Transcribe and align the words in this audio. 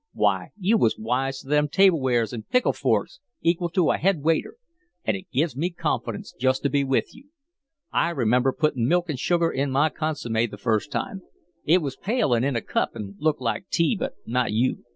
Why, 0.13 0.49
you 0.57 0.79
was 0.79 0.97
wise 0.97 1.41
to 1.41 1.47
them 1.47 1.67
tablewares 1.67 2.33
and 2.33 2.49
pickle 2.49 2.73
forks 2.73 3.19
equal 3.41 3.69
to 3.69 3.91
a 3.91 3.99
head 3.99 4.21
waiter, 4.23 4.55
and 5.05 5.15
it 5.15 5.27
give 5.31 5.55
me 5.55 5.69
confidence 5.69 6.33
just 6.39 6.63
to 6.63 6.71
be 6.71 6.83
with 6.83 7.13
you. 7.13 7.29
I 7.91 8.09
remember 8.09 8.51
putting 8.51 8.87
milk 8.87 9.09
and 9.11 9.19
sugar 9.19 9.51
in 9.51 9.69
my 9.69 9.89
consomme 9.89 10.33
the 10.49 10.57
first 10.59 10.91
time. 10.91 11.21
It 11.65 11.83
was 11.83 11.97
pale 11.97 12.33
and 12.33 12.43
in 12.43 12.55
a 12.55 12.61
cup 12.61 12.95
and 12.95 13.13
looked 13.19 13.41
like 13.41 13.69
tea 13.69 13.95
but 13.95 14.15
not 14.25 14.51
you. 14.51 14.85